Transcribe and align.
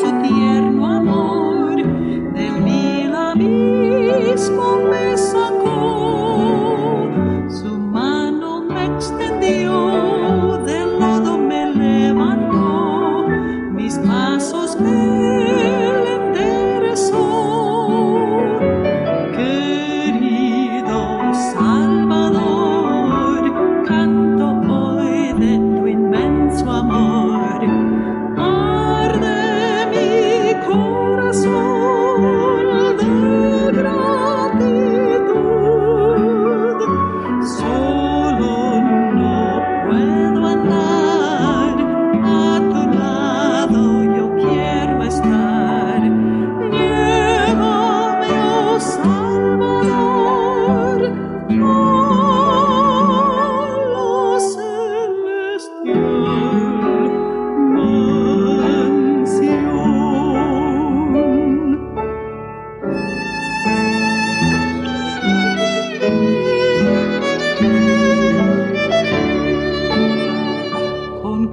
su 0.00 0.10
tierra. 0.22 0.65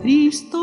Cristo 0.04 0.63